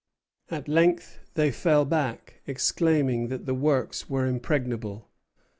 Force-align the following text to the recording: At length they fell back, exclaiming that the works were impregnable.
At 0.49 0.67
length 0.67 1.19
they 1.35 1.51
fell 1.51 1.85
back, 1.85 2.41
exclaiming 2.47 3.27
that 3.27 3.45
the 3.45 3.53
works 3.53 4.09
were 4.09 4.25
impregnable. 4.25 5.07